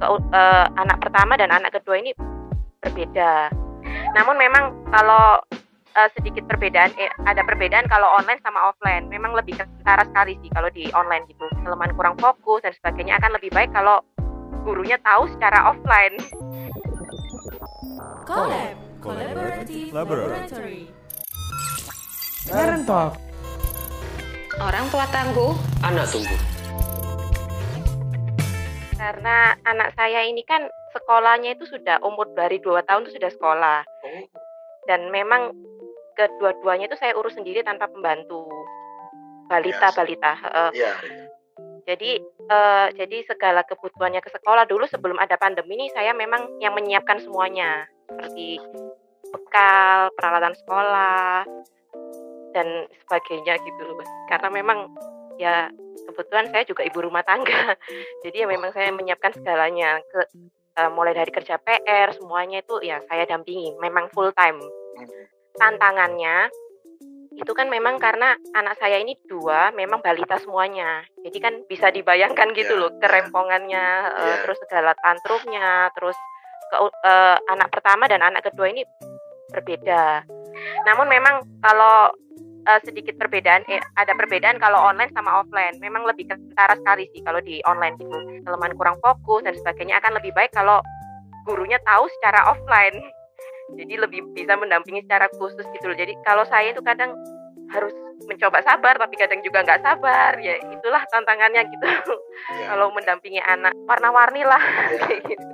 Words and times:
ke, 0.00 0.06
uh, 0.08 0.66
anak 0.80 0.98
pertama 1.04 1.36
dan 1.36 1.52
anak 1.52 1.76
kedua 1.76 2.00
ini 2.00 2.16
berbeda. 2.80 3.52
Namun 4.16 4.40
memang 4.40 4.72
kalau 4.88 5.44
uh, 5.94 6.08
sedikit 6.16 6.48
perbedaan, 6.48 6.90
eh, 6.96 7.12
ada 7.28 7.44
perbedaan 7.44 7.86
kalau 7.86 8.08
online 8.16 8.40
sama 8.40 8.72
offline. 8.72 9.06
Memang 9.12 9.36
lebih 9.36 9.60
kentara 9.60 10.02
sekali 10.08 10.40
sih 10.40 10.50
kalau 10.56 10.72
di 10.72 10.88
online 10.96 11.28
gitu. 11.28 11.44
Kelemahan 11.62 11.92
kurang 11.94 12.16
fokus 12.16 12.64
dan 12.64 12.72
sebagainya 12.80 13.20
akan 13.20 13.36
lebih 13.36 13.50
baik 13.52 13.70
kalau 13.76 14.00
gurunya 14.64 14.96
tahu 15.04 15.28
secara 15.36 15.70
offline. 15.70 16.16
Collab, 18.24 18.76
Collaborative 19.04 19.92
Laboratory. 19.92 20.88
Parent 22.48 22.84
Talk. 22.88 23.12
Orang 24.60 24.84
tua 24.92 25.06
tangguh, 25.08 25.56
anak 25.80 26.04
tunggu. 26.12 26.49
Karena 29.00 29.56
anak 29.64 29.96
saya 29.96 30.28
ini 30.28 30.44
kan 30.44 30.68
sekolahnya 30.92 31.56
itu 31.56 31.64
sudah 31.64 32.04
umur 32.04 32.28
dari 32.36 32.60
dua 32.60 32.84
tahun 32.84 33.08
itu 33.08 33.16
sudah 33.16 33.32
sekolah. 33.32 33.78
Oh. 34.04 34.24
Dan 34.84 35.08
memang 35.08 35.56
kedua-duanya 36.20 36.92
itu 36.92 37.00
saya 37.00 37.16
urus 37.16 37.32
sendiri 37.40 37.64
tanpa 37.64 37.88
pembantu 37.88 38.44
balita 39.50 39.90
Biasa. 39.90 39.98
balita 39.98 40.32
uh, 40.46 40.70
Iya. 40.70 40.92
jadi 41.88 42.10
uh, 42.46 42.86
jadi 42.94 43.26
segala 43.26 43.66
kebutuhannya 43.66 44.22
ke 44.22 44.30
sekolah 44.30 44.68
dulu 44.70 44.86
sebelum 44.86 45.18
ada 45.18 45.34
pandemi 45.34 45.74
ini 45.74 45.90
saya 45.90 46.14
memang 46.14 46.60
yang 46.62 46.76
menyiapkan 46.78 47.18
semuanya 47.18 47.88
seperti 48.06 48.62
bekal 49.34 50.14
peralatan 50.14 50.54
sekolah 50.54 51.42
dan 52.54 52.86
sebagainya 53.02 53.58
gitu 53.62 53.82
loh 53.82 54.06
karena 54.30 54.48
memang 54.54 54.86
ya 55.38 55.70
kebetulan 56.08 56.46
saya 56.52 56.64
juga 56.64 56.82
ibu 56.86 56.98
rumah 57.04 57.24
tangga. 57.26 57.74
Jadi 58.24 58.36
ya 58.42 58.46
memang 58.46 58.70
saya 58.72 58.92
menyiapkan 58.94 59.34
segalanya 59.36 60.00
ke 60.06 60.20
uh, 60.80 60.90
mulai 60.92 61.12
dari 61.12 61.30
kerja 61.32 61.60
PR 61.60 62.14
semuanya 62.16 62.62
itu 62.62 62.80
ya 62.80 63.02
saya 63.08 63.26
dampingi. 63.26 63.76
Memang 63.80 64.08
full 64.14 64.30
time. 64.32 64.60
Tantangannya 65.56 66.48
itu 67.40 67.52
kan 67.54 67.70
memang 67.70 67.96
karena 68.02 68.34
anak 68.52 68.76
saya 68.82 68.98
ini 68.98 69.16
dua 69.24 69.70
memang 69.72 70.02
balita 70.02 70.36
semuanya. 70.42 71.06
Jadi 71.22 71.38
kan 71.38 71.54
bisa 71.64 71.88
dibayangkan 71.88 72.52
gitu 72.52 72.74
Ya, 72.76 72.80
loh 72.84 72.90
kerempongannya 72.98 73.86
eh, 74.18 74.26
Ya. 74.26 74.36
terus 74.44 74.58
segala 74.66 74.92
tantrumnya 74.98 75.88
terus 75.94 76.18
ke, 76.70 76.76
eh, 77.06 77.36
anak 77.48 77.68
pertama 77.70 78.10
dan 78.10 78.20
anak 78.20 78.50
kedua 78.50 78.68
ini 78.68 78.82
berbeda. 79.50 80.26
Namun 80.86 81.06
memang 81.10 81.42
kalau 81.62 82.14
eh, 82.66 82.80
sedikit 82.84 83.14
perbedaan 83.16 83.62
eh, 83.68 83.80
ada 83.96 84.12
perbedaan 84.16 84.60
kalau 84.60 84.76
online 84.80 85.12
sama 85.16 85.40
offline 85.44 85.76
memang 85.80 86.04
lebih 86.04 86.28
kentara 86.28 86.76
sekali 86.76 87.08
sih 87.14 87.20
kalau 87.24 87.40
di 87.40 87.60
online 87.64 87.96
gitu 87.96 88.16
kelemahan 88.44 88.74
kurang 88.76 88.96
fokus 89.00 89.44
dan 89.46 89.54
sebagainya 89.56 90.00
akan 90.00 90.16
lebih 90.20 90.32
baik 90.36 90.52
kalau 90.52 90.80
gurunya 91.48 91.80
tahu 91.88 92.04
secara 92.20 92.52
offline 92.52 92.96
jadi 93.78 94.04
lebih 94.04 94.24
bisa 94.36 94.56
mendampingi 94.56 95.04
secara 95.06 95.30
khusus 95.38 95.64
gitu 95.72 95.84
loh 95.90 95.96
jadi 95.96 96.12
kalau 96.26 96.44
saya 96.48 96.72
itu 96.74 96.82
kadang 96.84 97.14
harus 97.70 97.94
mencoba 98.26 98.60
sabar 98.66 98.98
tapi 98.98 99.14
kadang 99.16 99.40
juga 99.40 99.62
nggak 99.62 99.80
sabar 99.80 100.36
ya 100.42 100.58
itulah 100.58 101.02
tantangannya 101.08 101.64
gitu 101.70 101.86
Ya. 102.50 102.66
kalau 102.74 102.88
mendampingi 102.92 103.40
anak 103.40 103.72
warna-warni 103.86 104.42
lah 104.44 104.60
Ya. 104.90 104.98
kayak 105.06 105.22
gitu 105.30 105.44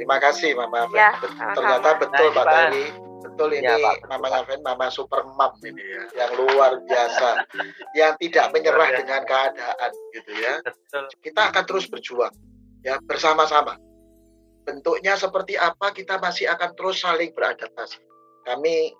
Terima 0.00 0.16
kasih 0.16 0.56
Mama. 0.56 0.88
Ya. 0.96 1.12
Ternyata 1.52 2.00
betul 2.00 2.32
Pak. 2.32 2.44
Tari. 2.48 3.09
Betul 3.40 3.56
ini 3.56 3.72
Ya, 3.72 3.80
Pak. 3.80 4.04
Mamanya 4.04 4.44
Fen, 4.44 4.60
Mama 4.60 4.92
super 4.92 5.24
mom 5.24 5.56
ini 5.64 5.80
ya, 5.80 6.04
yang 6.12 6.32
luar 6.36 6.76
biasa, 6.84 7.48
yang 7.96 8.12
tidak 8.20 8.52
menyerah 8.52 9.00
dengan 9.00 9.24
keadaan 9.24 9.90
gitu 10.12 10.32
ya. 10.36 10.60
Betul. 10.60 11.08
Kita 11.24 11.48
akan 11.48 11.64
terus 11.64 11.88
berjuang 11.88 12.36
ya 12.84 13.00
bersama-sama. 13.00 13.80
Bentuknya 14.68 15.16
seperti 15.16 15.56
apa 15.56 15.88
kita 15.96 16.20
masih 16.20 16.52
akan 16.52 16.76
terus 16.76 17.00
saling 17.00 17.32
beradaptasi. 17.32 18.04
Kami 18.44 18.92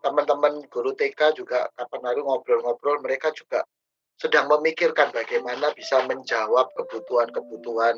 teman-teman 0.00 0.64
guru 0.72 0.96
TK 0.96 1.36
juga 1.36 1.68
kapan 1.76 2.00
hari 2.08 2.20
ngobrol-ngobrol 2.24 3.04
mereka 3.04 3.28
juga 3.36 3.60
sedang 4.16 4.48
memikirkan 4.48 5.12
bagaimana 5.12 5.68
bisa 5.76 6.00
menjawab 6.08 6.72
kebutuhan-kebutuhan 6.74 7.96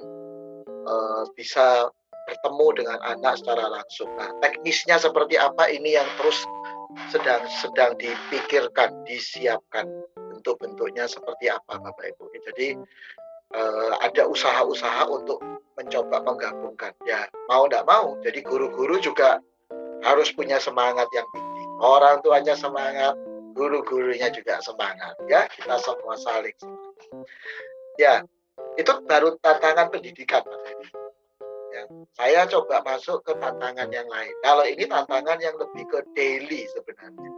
eh, 0.68 1.22
bisa 1.38 1.88
bertemu 2.24 2.66
dengan 2.76 2.98
anak 3.04 3.40
secara 3.40 3.68
langsung. 3.68 4.10
Nah, 4.16 4.32
teknisnya 4.40 4.96
seperti 4.96 5.36
apa 5.36 5.68
ini 5.68 5.96
yang 5.96 6.08
terus 6.16 6.40
sedang 7.10 7.42
sedang 7.60 7.92
dipikirkan, 7.98 9.04
disiapkan 9.04 9.86
bentuk-bentuknya 10.14 11.08
seperti 11.08 11.50
apa 11.50 11.80
Bapak 11.80 12.14
Ibu. 12.14 12.24
Jadi 12.52 12.76
eh, 13.54 13.92
ada 14.00 14.22
usaha-usaha 14.28 15.08
untuk 15.08 15.40
mencoba 15.74 16.22
menggabungkan. 16.22 16.92
Ya 17.08 17.26
mau 17.50 17.66
tidak 17.66 17.84
mau. 17.88 18.16
Jadi 18.22 18.40
guru-guru 18.44 19.00
juga 19.02 19.42
harus 20.04 20.30
punya 20.32 20.60
semangat 20.60 21.08
yang 21.16 21.26
tinggi. 21.32 21.64
Orang 21.82 22.22
tuanya 22.22 22.54
semangat, 22.54 23.18
guru-gurunya 23.56 24.30
juga 24.30 24.62
semangat. 24.62 25.16
Ya 25.26 25.48
kita 25.50 25.80
semua 25.82 26.14
saling. 26.20 26.54
Ya 27.98 28.22
itu 28.78 28.92
baru 29.06 29.38
tantangan 29.42 29.90
pendidikan. 29.90 30.42
Ya, 30.46 30.58
saya 32.14 32.46
coba 32.46 32.78
masuk 32.86 33.26
ke 33.26 33.34
tantangan 33.42 33.90
yang 33.90 34.06
lain. 34.06 34.34
Kalau 34.46 34.62
ini 34.62 34.86
tantangan 34.86 35.38
yang 35.42 35.58
lebih 35.58 35.84
ke 35.90 35.98
daily 36.14 36.62
sebenarnya. 36.70 37.30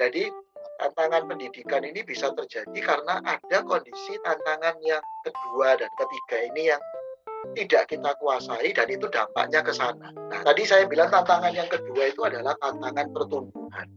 Jadi 0.00 0.32
tantangan 0.80 1.28
pendidikan 1.28 1.84
ini 1.84 2.00
bisa 2.00 2.32
terjadi 2.32 2.78
karena 2.80 3.20
ada 3.20 3.58
kondisi 3.60 4.16
tantangan 4.24 4.80
yang 4.80 5.04
kedua 5.28 5.76
dan 5.76 5.92
ketiga 6.00 6.38
ini 6.52 6.72
yang 6.72 6.82
tidak 7.52 7.92
kita 7.92 8.16
kuasai 8.16 8.72
dan 8.72 8.88
itu 8.88 9.04
dampaknya 9.12 9.60
ke 9.60 9.76
sana. 9.76 10.08
Nah, 10.16 10.40
tadi 10.40 10.64
saya 10.64 10.88
bilang 10.88 11.12
tantangan 11.12 11.52
yang 11.52 11.68
kedua 11.68 12.08
itu 12.08 12.24
adalah 12.24 12.56
tantangan 12.64 13.12
pertumbuhan. 13.12 13.88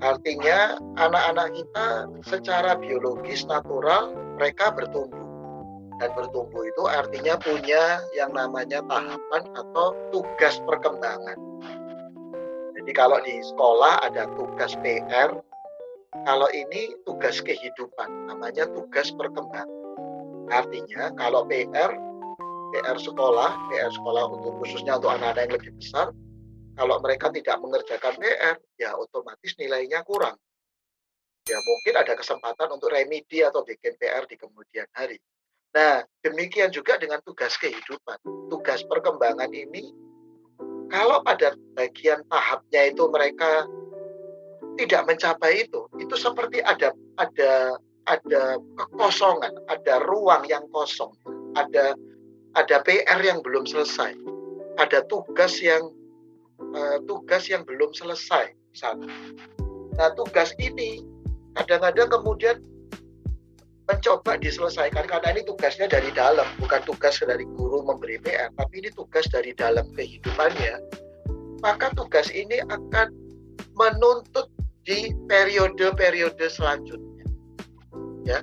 Artinya 0.00 0.80
anak-anak 0.96 1.52
kita 1.52 1.86
secara 2.24 2.80
biologis 2.80 3.44
natural 3.44 4.16
mereka 4.40 4.72
bertumbuh. 4.72 5.25
Dan 5.96 6.12
bertumbuh 6.12 6.62
itu 6.68 6.82
artinya 6.84 7.40
punya 7.40 8.04
yang 8.12 8.36
namanya 8.36 8.84
tahapan 8.84 9.42
atau 9.56 9.96
tugas 10.12 10.60
perkembangan. 10.68 11.40
Jadi 12.76 12.92
kalau 12.92 13.18
di 13.24 13.40
sekolah 13.40 14.04
ada 14.04 14.28
tugas 14.36 14.76
PR, 14.84 15.32
kalau 16.28 16.48
ini 16.52 16.94
tugas 17.08 17.40
kehidupan, 17.40 18.28
namanya 18.28 18.68
tugas 18.76 19.08
perkembangan. 19.16 19.68
Artinya 20.52 21.10
kalau 21.16 21.48
PR, 21.48 21.90
PR 22.76 22.98
sekolah, 23.00 23.50
PR 23.72 23.90
sekolah 23.90 24.24
untuk 24.30 24.60
khususnya 24.62 25.00
untuk 25.00 25.16
anak-anak 25.16 25.48
yang 25.48 25.54
lebih 25.58 25.72
besar, 25.80 26.12
kalau 26.76 27.00
mereka 27.00 27.32
tidak 27.32 27.56
mengerjakan 27.58 28.14
PR, 28.20 28.56
ya 28.76 28.92
otomatis 28.94 29.56
nilainya 29.56 30.04
kurang. 30.04 30.36
Ya 31.46 31.58
mungkin 31.62 31.94
ada 31.94 32.12
kesempatan 32.18 32.68
untuk 32.74 32.90
remedi 32.90 33.40
atau 33.40 33.62
bikin 33.62 33.94
PR 33.96 34.26
di 34.26 34.36
kemudian 34.36 34.86
hari. 34.92 35.16
Nah, 35.74 36.04
demikian 36.22 36.70
juga 36.72 36.96
dengan 36.96 37.20
tugas 37.26 37.58
kehidupan. 37.58 38.18
Tugas 38.48 38.84
perkembangan 38.86 39.50
ini, 39.52 39.92
kalau 40.88 41.20
pada 41.26 41.52
bagian 41.74 42.22
tahapnya 42.30 42.94
itu 42.94 43.04
mereka 43.10 43.66
tidak 44.76 45.02
mencapai 45.08 45.66
itu, 45.66 45.88
itu 45.98 46.14
seperti 46.14 46.62
ada 46.62 46.92
ada 47.18 47.80
ada 48.06 48.60
kekosongan, 48.78 49.52
ada 49.66 49.94
ruang 50.06 50.46
yang 50.46 50.64
kosong, 50.70 51.10
ada 51.58 51.96
ada 52.54 52.76
PR 52.86 53.20
yang 53.20 53.42
belum 53.42 53.66
selesai, 53.66 54.14
ada 54.78 55.02
tugas 55.10 55.58
yang 55.58 55.90
eh, 56.60 56.98
tugas 57.04 57.50
yang 57.50 57.66
belum 57.66 57.90
selesai 57.92 58.52
misalnya. 58.72 59.10
Nah 59.96 60.12
tugas 60.14 60.52
ini 60.60 61.02
kadang-kadang 61.56 62.12
kemudian 62.12 62.56
mencoba 63.86 64.34
diselesaikan 64.42 65.06
karena 65.06 65.38
ini 65.38 65.46
tugasnya 65.46 65.86
dari 65.86 66.10
dalam, 66.10 66.46
bukan 66.58 66.82
tugas 66.82 67.22
dari 67.22 67.46
guru 67.54 67.86
memberi 67.86 68.18
PR, 68.18 68.50
tapi 68.58 68.82
ini 68.82 68.90
tugas 68.90 69.30
dari 69.30 69.54
dalam 69.54 69.86
kehidupannya. 69.94 70.82
Maka 71.62 71.94
tugas 71.94 72.28
ini 72.34 72.58
akan 72.66 73.14
menuntut 73.78 74.50
di 74.82 75.14
periode-periode 75.30 76.46
selanjutnya. 76.50 77.26
Ya. 78.26 78.42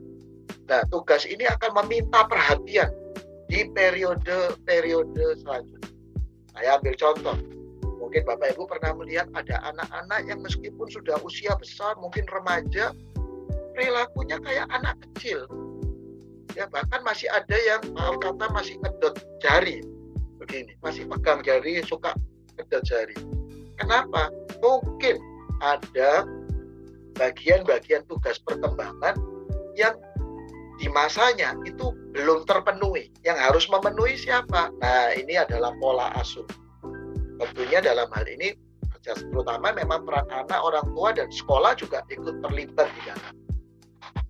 Nah, 0.72 0.82
tugas 0.88 1.28
ini 1.28 1.44
akan 1.44 1.84
meminta 1.84 2.24
perhatian 2.28 2.92
di 3.52 3.68
periode-periode 3.76 5.44
selanjutnya. 5.44 5.92
Saya 6.56 6.80
ambil 6.80 6.96
contoh. 6.96 7.38
Mungkin 8.00 8.24
Bapak 8.28 8.56
Ibu 8.56 8.68
pernah 8.68 8.96
melihat 9.00 9.28
ada 9.36 9.60
anak-anak 9.76 10.22
yang 10.28 10.40
meskipun 10.44 10.88
sudah 10.92 11.20
usia 11.24 11.56
besar, 11.56 11.96
mungkin 12.00 12.28
remaja, 12.28 12.92
perilakunya 13.74 14.38
kayak 14.40 14.70
anak 14.70 14.96
kecil. 15.10 15.46
Ya, 16.54 16.70
bahkan 16.70 17.02
masih 17.02 17.28
ada 17.34 17.58
yang 17.66 17.82
maaf 17.98 18.22
kata 18.22 18.46
masih 18.54 18.78
ngedot 18.80 19.18
jari. 19.42 19.82
Begini, 20.38 20.78
masih 20.86 21.10
pegang 21.10 21.42
jari, 21.42 21.82
suka 21.82 22.14
ngedot 22.58 22.84
jari. 22.86 23.18
Kenapa? 23.82 24.30
Mungkin 24.62 25.18
ada 25.66 26.30
bagian-bagian 27.18 28.06
tugas 28.06 28.38
perkembangan 28.46 29.18
yang 29.74 29.98
di 30.78 30.90
masanya 30.90 31.58
itu 31.66 31.94
belum 32.14 32.46
terpenuhi. 32.46 33.10
Yang 33.26 33.38
harus 33.50 33.66
memenuhi 33.70 34.14
siapa? 34.18 34.70
Nah, 34.78 35.14
ini 35.18 35.38
adalah 35.38 35.74
pola 35.82 36.14
asuh. 36.18 36.46
Tentunya 37.42 37.82
dalam 37.82 38.10
hal 38.14 38.26
ini 38.30 38.54
terutama 39.04 39.76
memang 39.76 40.08
peran 40.08 40.24
anak, 40.32 40.60
orang 40.64 40.88
tua 40.96 41.12
dan 41.12 41.28
sekolah 41.28 41.76
juga 41.76 42.08
ikut 42.08 42.40
terlibat 42.40 42.88
di 42.88 43.02
dalam. 43.12 43.43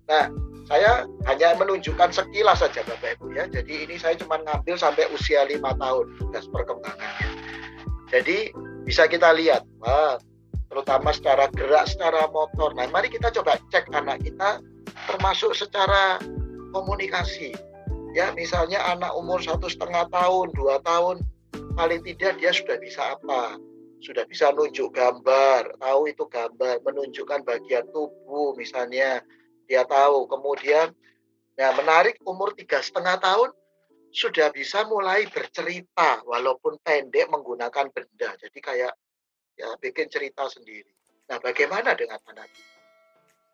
Nah, 0.04 0.28
saya 0.64 1.04
hanya 1.28 1.56
menunjukkan 1.60 2.12
sekilas 2.12 2.64
saja 2.64 2.80
Bapak 2.84 3.20
Ibu 3.20 3.36
ya. 3.36 3.44
Jadi 3.48 3.84
ini 3.88 3.96
saya 4.00 4.16
cuma 4.16 4.40
ngambil 4.40 4.76
sampai 4.80 5.08
usia 5.12 5.44
lima 5.44 5.76
tahun 5.76 6.08
tugas 6.20 6.48
perkembangannya. 6.48 7.30
Jadi 8.08 8.52
bisa 8.84 9.08
kita 9.08 9.32
lihat, 9.36 9.64
wah, 9.80 10.16
terutama 10.68 11.12
secara 11.12 11.48
gerak, 11.52 11.88
secara 11.88 12.28
motor. 12.32 12.72
Nah, 12.76 12.88
mari 12.88 13.12
kita 13.12 13.32
coba 13.32 13.60
cek 13.72 13.92
anak 13.92 14.24
kita 14.24 14.60
termasuk 15.08 15.52
secara 15.56 16.20
komunikasi. 16.72 17.52
Ya, 18.14 18.30
misalnya 18.30 18.78
anak 18.86 19.10
umur 19.18 19.42
satu 19.42 19.66
setengah 19.66 20.06
tahun, 20.14 20.54
dua 20.54 20.78
tahun, 20.86 21.18
paling 21.74 22.00
tidak 22.06 22.38
dia 22.38 22.54
sudah 22.54 22.78
bisa 22.78 23.18
apa? 23.18 23.58
Sudah 24.04 24.22
bisa 24.28 24.54
nunjuk 24.54 24.94
gambar, 24.94 25.74
tahu 25.82 26.06
itu 26.06 26.22
gambar, 26.30 26.78
menunjukkan 26.86 27.42
bagian 27.42 27.88
tubuh 27.90 28.54
misalnya, 28.54 29.18
dia 29.66 29.84
tahu. 29.84 30.28
Kemudian, 30.28 30.92
nah 31.58 31.70
menarik 31.78 32.20
umur 32.24 32.52
tiga 32.56 32.80
setengah 32.80 33.20
tahun 33.20 33.50
sudah 34.14 34.54
bisa 34.54 34.86
mulai 34.86 35.26
bercerita 35.26 36.22
walaupun 36.22 36.78
pendek 36.86 37.26
menggunakan 37.30 37.90
benda. 37.90 38.30
Jadi 38.38 38.58
kayak 38.62 38.94
ya 39.58 39.68
bikin 39.82 40.06
cerita 40.06 40.46
sendiri. 40.46 40.90
Nah, 41.26 41.42
bagaimana 41.42 41.96
dengan 41.98 42.20
anak 42.30 42.46
kita? 42.52 42.72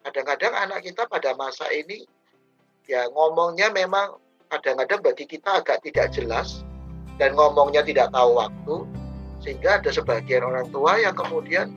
Kadang-kadang 0.00 0.54
anak 0.56 0.80
kita 0.84 1.02
pada 1.08 1.36
masa 1.36 1.68
ini 1.72 2.04
ya 2.88 3.06
ngomongnya 3.12 3.68
memang 3.70 4.16
kadang-kadang 4.50 5.00
bagi 5.04 5.24
kita 5.28 5.62
agak 5.62 5.84
tidak 5.84 6.10
jelas 6.10 6.64
dan 7.20 7.36
ngomongnya 7.36 7.84
tidak 7.84 8.08
tahu 8.10 8.34
waktu 8.40 8.76
sehingga 9.44 9.78
ada 9.78 9.92
sebagian 9.92 10.42
orang 10.44 10.66
tua 10.72 10.98
yang 10.98 11.14
kemudian 11.14 11.70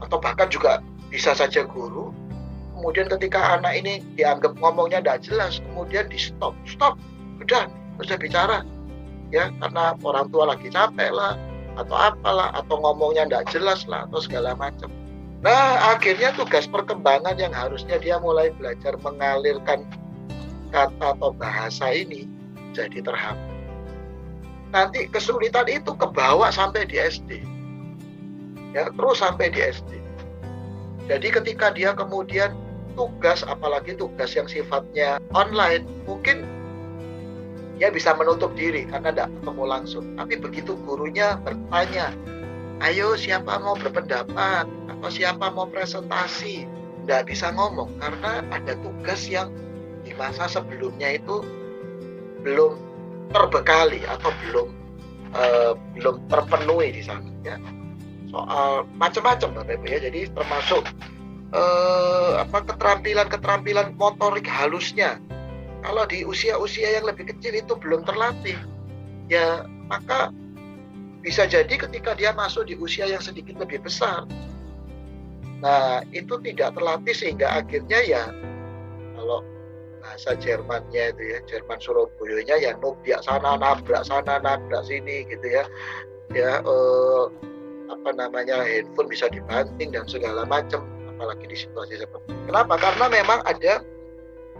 atau 0.00 0.16
bahkan 0.20 0.48
juga 0.48 0.80
bisa 1.08 1.32
saja 1.36 1.64
guru 1.64 2.10
kemudian 2.76 3.08
ketika 3.08 3.56
anak 3.56 3.72
ini 3.80 4.04
dianggap 4.20 4.52
ngomongnya 4.60 5.00
tidak 5.00 5.24
jelas 5.24 5.58
kemudian 5.72 6.04
di 6.12 6.20
stop 6.20 6.52
stop 6.68 7.00
udah 7.40 7.66
bisa 7.96 8.14
bicara 8.20 8.60
ya 9.32 9.50
karena 9.58 9.96
orang 10.04 10.28
tua 10.30 10.54
lagi 10.54 10.68
capek 10.68 11.10
lah 11.10 11.34
atau 11.76 11.96
apalah 11.96 12.52
atau 12.56 12.80
ngomongnya 12.80 13.28
tidak 13.28 13.44
jelas 13.52 13.84
lah 13.84 14.08
atau 14.08 14.18
segala 14.20 14.56
macam. 14.56 14.88
Nah 15.44 15.92
akhirnya 15.92 16.32
tugas 16.32 16.64
perkembangan 16.64 17.36
yang 17.36 17.52
harusnya 17.52 18.00
dia 18.00 18.16
mulai 18.16 18.48
belajar 18.56 18.96
mengalirkan 19.04 19.84
kata 20.72 21.16
atau 21.16 21.30
bahasa 21.36 21.92
ini 21.92 22.24
jadi 22.72 23.04
terhambat. 23.04 23.54
Nanti 24.72 25.06
kesulitan 25.08 25.68
itu 25.70 25.94
kebawa 25.94 26.50
sampai 26.50 26.88
di 26.88 26.96
SD. 26.98 27.44
Ya, 28.74 28.92
terus 28.92 29.22
sampai 29.22 29.48
di 29.48 29.60
SD. 29.62 29.90
Jadi 31.06 31.28
ketika 31.32 31.70
dia 31.70 31.94
kemudian 31.94 32.52
tugas, 32.96 33.44
apalagi 33.44 33.94
tugas 33.94 34.32
yang 34.32 34.48
sifatnya 34.48 35.20
online, 35.36 35.84
mungkin 36.08 36.42
dia 37.76 37.92
bisa 37.92 38.16
menutup 38.16 38.56
diri 38.56 38.88
karena 38.88 39.12
tidak 39.12 39.28
ketemu 39.36 39.64
langsung. 39.68 40.04
Tapi 40.16 40.34
begitu 40.40 40.72
gurunya 40.88 41.36
bertanya, 41.44 42.16
ayo 42.80 43.12
siapa 43.14 43.60
mau 43.60 43.76
berpendapat 43.76 44.64
atau 44.66 45.08
siapa 45.12 45.52
mau 45.52 45.68
presentasi, 45.68 46.64
tidak 47.04 47.28
bisa 47.28 47.52
ngomong 47.52 47.92
karena 48.00 48.40
ada 48.48 48.72
tugas 48.80 49.28
yang 49.28 49.52
di 50.02 50.16
masa 50.16 50.48
sebelumnya 50.48 51.20
itu 51.20 51.44
belum 52.40 52.78
terbekali 53.34 54.06
atau 54.06 54.30
belum 54.46 54.68
uh, 55.34 55.72
belum 55.98 56.16
terpenuhi 56.32 56.96
di 56.96 57.02
sana 57.04 57.28
ya. 57.44 57.60
Soal 58.32 58.88
macam-macam 58.96 59.62
Bapak 59.62 59.76
Ibu 59.82 59.86
ya. 59.86 59.98
Jadi 60.02 60.20
termasuk 60.32 60.82
uh, 61.56 62.44
apa 62.44 62.68
keterampilan-keterampilan 62.68 63.96
motorik 63.96 64.44
halusnya. 64.44 65.16
Kalau 65.80 66.04
di 66.04 66.26
usia-usia 66.26 66.98
yang 66.98 67.08
lebih 67.08 67.30
kecil 67.30 67.56
itu 67.56 67.72
belum 67.78 68.04
terlatih, 68.04 68.58
ya 69.30 69.64
maka 69.88 70.34
bisa 71.22 71.46
jadi 71.46 71.70
ketika 71.70 72.14
dia 72.14 72.34
masuk 72.34 72.68
di 72.68 72.74
usia 72.76 73.06
yang 73.06 73.22
sedikit 73.22 73.56
lebih 73.58 73.82
besar, 73.82 74.26
nah 75.62 76.02
itu 76.10 76.38
tidak 76.42 76.74
terlatih 76.74 77.14
sehingga 77.14 77.62
akhirnya 77.62 78.02
ya 78.02 78.24
kalau 79.14 79.46
bahasa 80.02 80.38
Jermannya 80.38 81.14
itu 81.14 81.22
ya 81.34 81.38
Jerman 81.50 81.78
Surabaya 81.82 82.56
ya 82.58 82.72
nubyak 82.78 83.22
sana 83.26 83.58
nabrak 83.58 84.02
sana 84.06 84.38
nabrak 84.42 84.82
sini 84.86 85.26
gitu 85.26 85.46
ya. 85.46 85.64
Ya 86.34 86.58
eh, 86.58 87.24
apa 87.86 88.10
namanya 88.10 88.66
handphone 88.66 89.06
bisa 89.06 89.30
dibanting 89.30 89.94
dan 89.94 90.06
segala 90.10 90.42
macam 90.42 90.82
apalagi 91.16 91.48
di 91.48 91.56
situasi 91.56 91.96
seperti 91.96 92.28
ini. 92.28 92.52
Kenapa? 92.52 92.76
Karena 92.76 93.08
memang 93.08 93.40
ada 93.48 93.80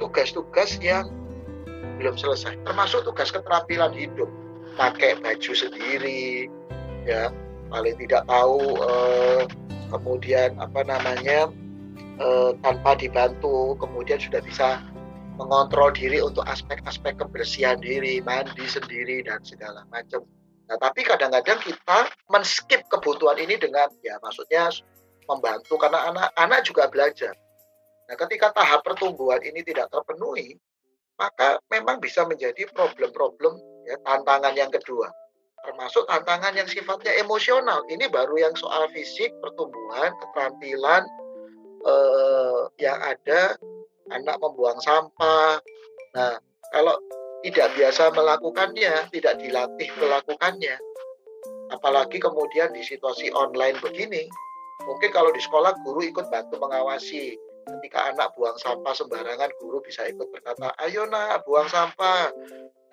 tugas-tugas 0.01 0.81
yang 0.81 1.13
belum 1.97 2.17
selesai 2.17 2.61
termasuk 2.69 3.09
tugas 3.09 3.33
keterampilan 3.33 3.93
hidup 3.97 4.29
pakai 4.77 5.17
baju 5.21 5.53
sendiri 5.57 6.53
ya 7.09 7.33
paling 7.73 7.97
tidak 7.97 8.29
tahu 8.29 8.61
eh, 8.85 9.43
kemudian 9.89 10.61
apa 10.61 10.85
namanya 10.85 11.49
eh, 12.21 12.51
tanpa 12.61 13.01
dibantu 13.01 13.75
kemudian 13.81 14.21
sudah 14.21 14.45
bisa 14.45 14.85
mengontrol 15.37 15.93
diri 15.93 16.21
untuk 16.21 16.45
aspek-aspek 16.49 17.21
kebersihan 17.21 17.81
diri 17.81 18.21
mandi 18.21 18.65
sendiri 18.69 19.25
dan 19.25 19.41
segala 19.41 19.89
macam 19.89 20.21
nah 20.69 20.77
tapi 20.77 21.07
kadang-kadang 21.07 21.63
kita 21.65 22.11
men-skip 22.29 22.85
kebutuhan 22.93 23.41
ini 23.41 23.57
dengan 23.57 23.89
ya 24.05 24.21
maksudnya 24.21 24.69
membantu 25.27 25.75
karena 25.79 26.11
anak-anak 26.11 26.61
juga 26.65 26.87
belajar 26.89 27.35
Nah, 28.07 28.15
ketika 28.15 28.55
tahap 28.55 28.87
pertumbuhan 28.87 29.43
ini 29.43 29.67
tidak 29.67 29.91
terpenuhi, 29.91 30.55
maka 31.19 31.59
memang 31.71 31.99
bisa 31.99 32.23
menjadi 32.23 32.71
problem-problem 32.71 33.59
ya, 33.87 33.99
tantangan 34.07 34.55
yang 34.55 34.71
kedua. 34.71 35.11
Termasuk 35.67 36.07
tantangan 36.07 36.55
yang 36.55 36.71
sifatnya 36.71 37.19
emosional. 37.19 37.83
Ini 37.91 38.07
baru 38.07 38.39
yang 38.39 38.55
soal 38.55 38.87
fisik, 38.95 39.35
pertumbuhan, 39.43 40.15
keterampilan 40.23 41.03
eh, 41.83 42.63
yang 42.79 42.99
ada 43.03 43.59
anak 44.15 44.39
membuang 44.39 44.79
sampah. 44.79 45.59
Nah, 46.15 46.39
kalau 46.71 46.95
tidak 47.43 47.75
biasa 47.75 48.15
melakukannya, 48.15 49.11
tidak 49.11 49.35
dilatih 49.43 49.91
melakukannya, 49.99 50.79
apalagi 51.75 52.23
kemudian 52.23 52.71
di 52.71 52.87
situasi 52.87 53.35
online 53.35 53.83
begini, 53.83 54.31
mungkin 54.85 55.11
kalau 55.15 55.31
di 55.33 55.41
sekolah 55.41 55.73
guru 55.81 56.05
ikut 56.05 56.29
bantu 56.29 56.61
mengawasi, 56.61 57.39
ketika 57.67 58.15
anak 58.15 58.31
buang 58.39 58.55
sampah 58.57 58.95
sembarangan 58.95 59.51
guru 59.59 59.83
bisa 59.83 60.07
ikut 60.07 60.31
berkata 60.31 60.71
ayo 60.87 61.05
nak 61.11 61.43
buang 61.43 61.67
sampah. 61.67 62.31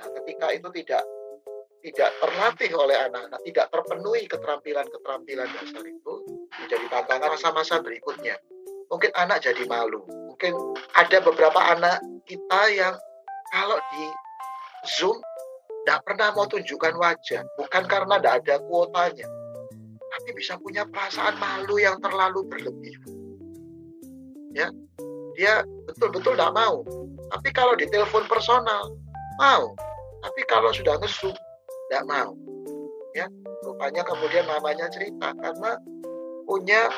Nah 0.02 0.08
ketika 0.22 0.50
itu 0.50 0.68
tidak 0.82 1.04
tidak 1.84 2.10
terlatih 2.18 2.72
oleh 2.80 2.96
anak-anak 2.96 3.40
tidak 3.44 3.66
terpenuhi 3.70 4.24
keterampilan-keterampilan 4.26 5.50
dasar 5.52 5.84
itu 5.84 6.14
menjadi 6.58 6.86
tantangan 6.90 7.30
masa-masa 7.38 7.84
berikutnya. 7.84 8.40
Mungkin 8.90 9.12
anak 9.14 9.46
jadi 9.46 9.64
malu. 9.68 10.02
Mungkin 10.32 10.54
ada 10.96 11.18
beberapa 11.22 11.60
anak 11.60 12.02
kita 12.26 12.62
yang 12.74 12.96
kalau 13.54 13.78
di 13.94 14.06
zoom 14.98 15.18
tidak 15.84 16.00
pernah 16.08 16.32
mau 16.34 16.48
tunjukkan 16.48 16.96
wajah. 16.98 17.44
Bukan 17.60 17.84
karena 17.86 18.16
tidak 18.18 18.34
ada 18.42 18.56
kuotanya 18.66 19.28
tapi 20.24 20.40
bisa 20.40 20.56
punya 20.56 20.88
perasaan 20.88 21.36
malu 21.36 21.76
yang 21.84 22.00
terlalu 22.00 22.48
berlebihan 22.48 23.12
ya 24.56 24.72
dia 25.34 25.66
betul-betul 25.90 26.38
tidak 26.38 26.54
mau. 26.54 26.86
Tapi 27.34 27.50
kalau 27.52 27.74
di 27.74 27.90
telepon 27.90 28.26
personal 28.30 28.94
mau. 29.42 29.74
Tapi 30.24 30.42
kalau 30.48 30.70
sudah 30.72 30.96
ngesu 31.02 31.34
tidak 31.90 32.04
mau. 32.08 32.38
Ya 33.14 33.30
rupanya 33.66 34.02
kemudian 34.06 34.46
mamanya 34.50 34.90
cerita 34.90 35.34
karena 35.38 35.78
punya 36.44 36.90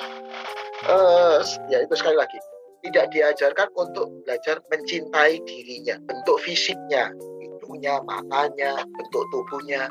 uh, 0.88 1.44
ya 1.70 1.84
itu 1.84 1.94
sekali 1.94 2.18
lagi 2.18 2.40
tidak 2.82 3.12
diajarkan 3.14 3.70
untuk 3.78 4.10
belajar 4.26 4.58
mencintai 4.74 5.42
dirinya 5.46 6.00
bentuk 6.08 6.42
fisiknya 6.42 7.14
hidungnya 7.44 8.02
matanya 8.08 8.82
bentuk 8.82 9.24
tubuhnya 9.30 9.86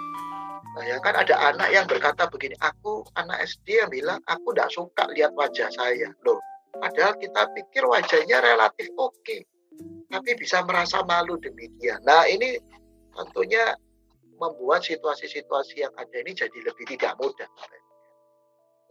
ya 0.83 0.99
kan 0.99 1.15
ada 1.15 1.55
anak 1.55 1.69
yang 1.71 1.87
berkata 1.87 2.27
begini, 2.27 2.59
aku 2.59 3.07
anak 3.15 3.47
SD 3.47 3.79
yang 3.79 3.91
bilang 3.93 4.19
aku 4.27 4.51
tidak 4.51 4.71
suka 4.75 5.07
lihat 5.15 5.31
wajah 5.39 5.71
saya. 5.71 6.11
Loh, 6.27 6.43
Padahal 6.75 7.15
kita 7.23 7.43
pikir 7.55 7.87
wajahnya 7.87 8.43
relatif 8.43 8.91
oke, 8.99 9.15
okay, 9.23 9.47
tapi 10.11 10.35
bisa 10.35 10.67
merasa 10.67 11.07
malu 11.07 11.39
demikian. 11.39 12.03
Nah 12.03 12.27
ini 12.27 12.59
tentunya 13.15 13.79
membuat 14.35 14.83
situasi-situasi 14.83 15.87
yang 15.87 15.95
ada 15.95 16.17
ini 16.19 16.35
jadi 16.35 16.59
lebih 16.67 16.87
tidak 16.91 17.15
mudah. 17.23 17.47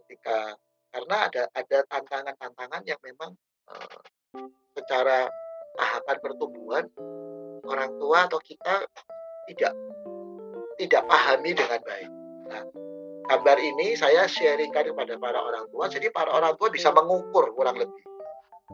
Ketika 0.00 0.56
karena 0.96 1.16
ada 1.28 1.42
ada 1.52 1.78
tantangan-tantangan 1.92 2.82
yang 2.88 3.00
memang 3.04 3.36
uh, 3.68 4.00
secara 4.72 5.28
tahapan 5.76 6.16
pertumbuhan 6.24 6.84
orang 7.68 7.92
tua 8.00 8.24
atau 8.24 8.40
kita 8.40 8.88
tidak 9.52 9.76
tidak 10.78 11.02
pahami 11.06 11.54
dengan 11.54 11.80
baik. 11.82 12.10
Nah, 12.50 12.62
gambar 13.30 13.58
ini 13.60 13.96
saya 13.96 14.28
sharingkan 14.28 14.92
kepada 14.92 15.16
para 15.16 15.40
orang 15.40 15.64
tua, 15.72 15.88
jadi 15.88 16.12
para 16.12 16.30
orang 16.32 16.54
tua 16.60 16.68
bisa 16.68 16.92
mengukur 16.92 17.52
kurang 17.56 17.80
lebih. 17.80 18.04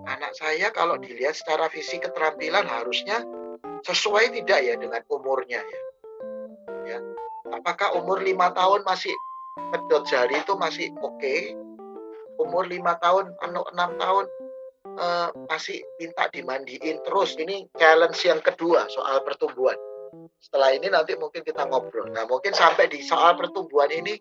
Anak 0.06 0.32
saya 0.38 0.70
kalau 0.70 0.96
dilihat 0.96 1.34
secara 1.36 1.66
fisik 1.68 2.06
keterampilan 2.06 2.64
harusnya 2.64 3.20
sesuai 3.84 4.32
tidak 4.32 4.60
ya 4.62 4.74
dengan 4.78 5.02
umurnya 5.10 5.60
ya. 5.60 5.80
ya. 6.86 6.98
Apakah 7.50 7.98
umur 7.98 8.22
lima 8.22 8.54
tahun 8.54 8.86
masih 8.86 9.12
pedot 9.74 10.06
jari 10.06 10.38
itu 10.38 10.54
masih 10.56 10.94
oke? 11.02 11.18
Okay? 11.18 11.52
Umur 12.40 12.70
lima 12.70 12.96
tahun, 13.02 13.34
enam 13.44 13.90
tahun 14.00 14.26
uh, 14.96 15.28
masih 15.50 15.84
minta 16.00 16.30
dimandiin 16.32 17.02
terus. 17.04 17.36
Ini 17.36 17.68
challenge 17.76 18.20
yang 18.24 18.40
kedua 18.40 18.88
soal 18.88 19.20
pertumbuhan. 19.26 19.76
Setelah 20.40 20.72
ini 20.72 20.88
nanti 20.88 21.12
mungkin 21.20 21.44
kita 21.44 21.68
ngobrol. 21.68 22.08
Nah, 22.16 22.24
mungkin 22.24 22.56
sampai 22.56 22.88
di 22.88 23.04
soal 23.04 23.36
pertumbuhan 23.36 23.92
ini, 23.92 24.16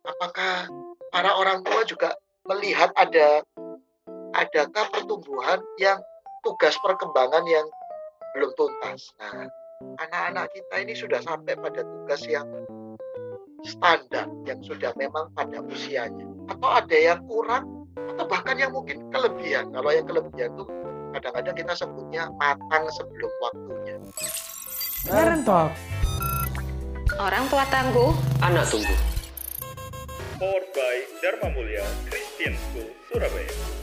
apakah 0.00 0.64
para 1.12 1.36
orang 1.36 1.60
tua 1.60 1.84
juga 1.84 2.16
melihat 2.48 2.88
ada 2.96 3.44
adakah 4.32 4.88
pertumbuhan 4.88 5.60
yang 5.76 6.00
tugas 6.40 6.72
perkembangan 6.80 7.44
yang 7.44 7.68
belum 8.32 8.50
tuntas. 8.56 9.12
Nah, 9.20 9.44
anak-anak 10.00 10.48
kita 10.56 10.74
ini 10.80 10.96
sudah 10.96 11.20
sampai 11.20 11.52
pada 11.60 11.84
tugas 11.84 12.24
yang 12.24 12.48
standar, 13.68 14.24
yang 14.48 14.64
sudah 14.64 14.96
memang 14.96 15.28
pada 15.36 15.60
usianya. 15.60 16.24
Atau 16.48 16.68
ada 16.72 16.96
yang 16.96 17.20
kurang, 17.28 17.84
atau 18.16 18.24
bahkan 18.24 18.56
yang 18.56 18.72
mungkin 18.72 19.04
kelebihan. 19.12 19.68
Kalau 19.68 19.90
yang 19.92 20.06
kelebihan 20.08 20.56
itu 20.56 20.64
kadang-kadang 21.12 21.56
kita 21.60 21.72
sebutnya 21.76 22.32
matang 22.40 22.88
sebelum 22.94 23.32
waktunya. 23.44 23.96
Parent 25.08 25.40
Talk. 25.40 25.72
Orang 27.16 27.48
tua 27.48 27.64
tangguh, 27.72 28.12
anak 28.44 28.68
tunggu. 28.68 28.92
Powered 30.36 30.68
by 30.76 30.96
Dharma 31.24 31.48
Mulia 31.56 31.82
Christian 32.04 32.52
School, 32.60 32.92
Surabaya. 33.08 33.77